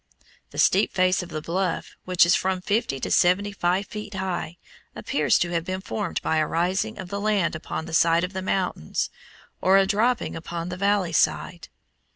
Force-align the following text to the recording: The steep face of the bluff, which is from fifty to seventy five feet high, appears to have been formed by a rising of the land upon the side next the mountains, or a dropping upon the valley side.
The 0.49 0.57
steep 0.57 0.91
face 0.91 1.21
of 1.21 1.29
the 1.29 1.43
bluff, 1.43 1.95
which 2.05 2.25
is 2.25 2.33
from 2.33 2.59
fifty 2.61 2.99
to 3.01 3.11
seventy 3.11 3.51
five 3.51 3.85
feet 3.85 4.15
high, 4.15 4.57
appears 4.95 5.37
to 5.37 5.51
have 5.51 5.63
been 5.63 5.79
formed 5.79 6.19
by 6.23 6.37
a 6.37 6.47
rising 6.47 6.97
of 6.97 7.09
the 7.09 7.21
land 7.21 7.55
upon 7.55 7.85
the 7.85 7.93
side 7.93 8.23
next 8.23 8.33
the 8.33 8.41
mountains, 8.41 9.11
or 9.61 9.77
a 9.77 9.85
dropping 9.85 10.35
upon 10.35 10.69
the 10.69 10.75
valley 10.75 11.13
side. 11.13 11.69